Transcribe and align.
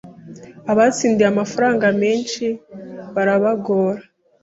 abatsindiye 0.71 1.27
amafaranga 1.33 1.85
menshi 2.01 2.45
barabagora 3.15 4.01